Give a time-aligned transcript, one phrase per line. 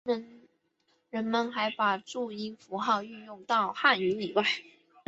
[1.11, 4.43] 人们还把注音符号运用到汉语以外。